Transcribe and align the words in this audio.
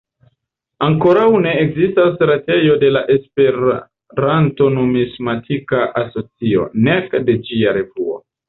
Ankoraŭ 0.85 1.25
ne 1.43 1.51
ekzistas 1.65 2.17
retejo 2.29 2.79
de 2.85 2.89
la 2.97 3.03
Esperanto-Numismatika 3.17 5.85
Asocio, 6.05 6.69
nek 6.89 7.15
de 7.29 7.39
ĝia 7.51 7.79
revuo. 7.81 8.19